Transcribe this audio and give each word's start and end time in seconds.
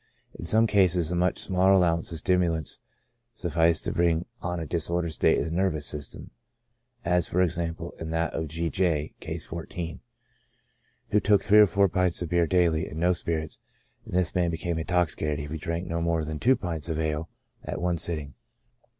In 0.33 0.47
some 0.47 0.65
cases 0.65 1.11
a 1.11 1.15
much 1.15 1.37
smaller 1.37 1.73
allowance 1.73 2.11
of 2.11 2.17
stimulants 2.17 2.79
sufficed 3.35 3.83
to 3.83 3.91
bring 3.91 4.25
on 4.41 4.59
a 4.59 4.65
disordered 4.65 5.13
state 5.13 5.37
of 5.37 5.45
the 5.45 5.51
nervous 5.51 5.85
system, 5.85 6.31
as, 7.05 7.27
for 7.27 7.39
example, 7.43 7.93
in 7.99 8.09
that 8.09 8.33
of 8.33 8.47
G. 8.47 8.71
J—, 8.71 9.13
(Case 9.19 9.45
14,) 9.45 9.99
who 11.11 11.19
took 11.19 11.43
three 11.43 11.59
or 11.59 11.67
four 11.67 11.87
pints 11.87 12.19
of 12.23 12.29
beer 12.29 12.47
daily, 12.47 12.87
and 12.87 12.99
no 12.99 13.13
spirits, 13.13 13.59
and 14.03 14.15
this 14.15 14.33
man 14.33 14.49
became 14.49 14.79
intoxicated 14.79 15.39
if 15.45 15.51
he 15.51 15.59
drank 15.59 15.85
no 15.87 16.01
more 16.01 16.25
than 16.25 16.39
two 16.39 16.55
pints 16.55 16.89
of 16.89 16.97
ale 16.97 17.29
at 17.63 17.79
one 17.79 17.99
sitting. 17.99 18.33